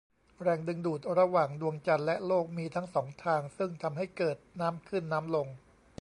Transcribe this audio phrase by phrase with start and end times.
[0.41, 5.47] แรงดึงดูดระหว่างดวงจันทร์และโลกมีทั้งสองทางซึ่งทำให้เกิดน้ำขึ้นน้ำลง